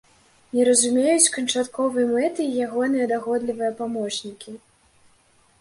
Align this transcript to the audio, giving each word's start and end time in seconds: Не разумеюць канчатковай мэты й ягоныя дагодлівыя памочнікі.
Не 0.53 0.63
разумеюць 0.69 1.33
канчатковай 1.35 2.07
мэты 2.13 2.41
й 2.47 2.51
ягоныя 2.69 3.05
дагодлівыя 3.15 3.71
памочнікі. 3.83 4.59